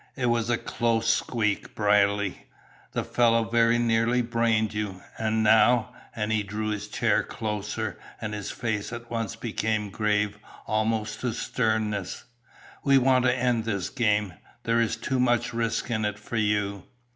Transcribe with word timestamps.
"It 0.15 0.25
was 0.31 0.49
a 0.49 0.57
close 0.57 1.07
squeak, 1.13 1.75
Brierly. 1.75 2.47
The 2.93 3.03
fellow 3.03 3.43
very 3.43 3.77
nearly 3.77 4.23
brained 4.23 4.73
you. 4.73 4.99
And 5.19 5.43
now" 5.43 5.93
and 6.15 6.31
he 6.31 6.41
drew 6.41 6.69
his 6.69 6.87
chair 6.87 7.21
closer, 7.21 7.99
and 8.19 8.33
his 8.33 8.49
face 8.49 8.91
at 8.91 9.11
once 9.11 9.35
became 9.35 9.91
grave 9.91 10.39
almost 10.65 11.21
to 11.21 11.33
sternness 11.33 12.23
"we 12.83 12.97
want 12.97 13.25
to 13.25 13.35
end 13.37 13.65
this 13.65 13.91
game; 13.91 14.33
there 14.63 14.81
is 14.81 14.95
too 14.95 15.19
much 15.19 15.53
risk 15.53 15.91
in 15.91 16.03
it 16.03 16.17
for 16.17 16.35
you." 16.37 16.85